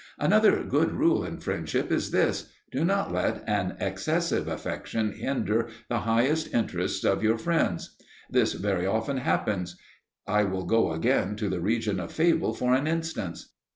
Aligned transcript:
Another 0.17 0.63
good 0.63 0.93
rule 0.93 1.23
in 1.23 1.37
friendship 1.37 1.91
is 1.91 2.09
this: 2.09 2.49
do 2.71 2.83
not 2.83 3.13
let 3.13 3.47
an 3.47 3.75
excessive 3.79 4.47
affection 4.47 5.11
hinder 5.11 5.67
the 5.89 5.99
highest 5.99 6.51
interests 6.55 7.03
of 7.05 7.21
your 7.21 7.37
friends. 7.37 7.95
This 8.27 8.53
very 8.53 8.87
often 8.87 9.17
happens. 9.17 9.77
I 10.27 10.43
will 10.45 10.65
go 10.65 10.91
again 10.91 11.35
to 11.35 11.49
the 11.49 11.61
region 11.61 11.99
of 11.99 12.11
fable 12.11 12.55
for 12.55 12.73
an 12.73 12.87
instance. 12.87 13.53